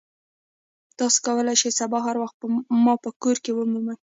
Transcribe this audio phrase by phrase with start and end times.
[0.97, 2.37] تاسو کولی شئ سبا هر وخت
[2.83, 3.97] ما په کور کې ومومئ